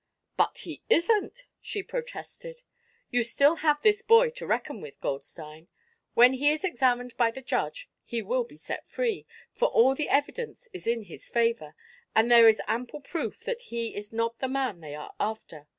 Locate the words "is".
6.49-6.63, 10.73-10.87, 12.49-12.59, 13.93-14.11